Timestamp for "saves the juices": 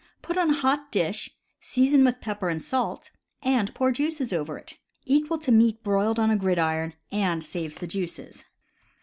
7.43-8.43